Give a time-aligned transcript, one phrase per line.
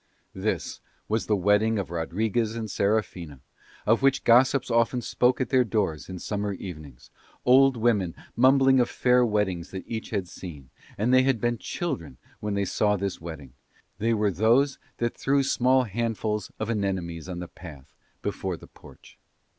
[0.33, 3.39] This was the wedding of Rodriguez and Serafina,
[3.85, 7.11] of which gossips often spoke at their doors in summer evenings,
[7.45, 12.17] old women mumbling of fair weddings that each had seen; and they had been children
[12.39, 13.53] when they saw this wedding;
[13.99, 17.93] they were those that threw small handfuls of anemones on the path
[18.23, 19.19] before the porch.